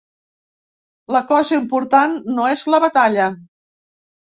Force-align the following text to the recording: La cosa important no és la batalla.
La 1.15 1.21
cosa 1.33 1.59
important 1.61 2.17
no 2.39 2.49
és 2.55 2.65
la 2.77 2.83
batalla. 2.87 3.31